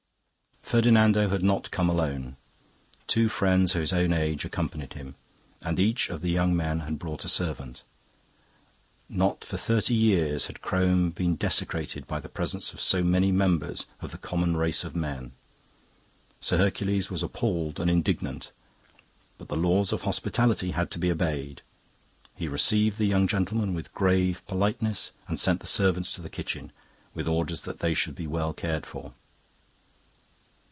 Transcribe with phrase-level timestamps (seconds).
[0.63, 2.37] "Ferdinando had not come alone.
[3.05, 5.15] Two friends of his own age accompanied him,
[5.61, 7.83] and each of the young men had brought a servant.
[9.09, 13.85] Not for thirty years had Crome been desecrated by the presence of so many members
[13.99, 15.33] of the common race of men.
[16.39, 18.53] Sir Hercules was appalled and indignant,
[19.37, 21.63] but the laws of hospitality had to be obeyed.
[22.33, 26.71] He received the young gentlemen with grave politeness and sent the servants to the kitchen,
[27.13, 29.11] with orders that they should be well cared for.